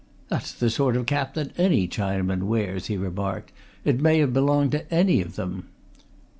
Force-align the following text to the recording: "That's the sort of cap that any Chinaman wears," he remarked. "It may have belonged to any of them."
"That's 0.29 0.51
the 0.51 0.71
sort 0.71 0.95
of 0.97 1.05
cap 1.05 1.35
that 1.35 1.51
any 1.59 1.87
Chinaman 1.87 2.45
wears," 2.47 2.87
he 2.87 2.97
remarked. 2.97 3.51
"It 3.85 4.01
may 4.01 4.17
have 4.17 4.33
belonged 4.33 4.71
to 4.71 4.91
any 4.91 5.21
of 5.21 5.35
them." 5.35 5.65